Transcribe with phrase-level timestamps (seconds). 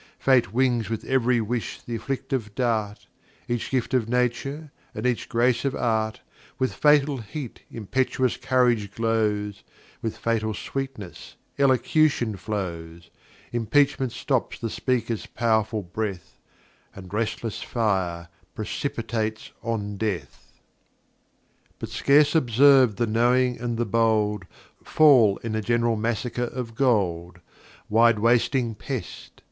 [0.17, 3.05] Fate wings with ev'ry Wish th' afflictive Dart,
[3.47, 6.21] Each Gift of Nature, and each Grace of Art,
[6.57, 9.61] With fatal Heat impetuous Courage glows,
[10.01, 13.11] With fatal Sweetness Elocution flows,
[13.51, 16.35] Impeachment stops the Speaker's pow'rful Breath,
[16.95, 20.59] And restless Fire precipitates on Death.
[21.79, 21.79] [Footnote a: Ver.
[21.79, 24.45] 1 11.] [b]But scarce observ'd the Knowing and the Bold,
[24.83, 27.39] Fall in the general Massacre of Gold;
[27.87, 29.39] Wide wasting Pest!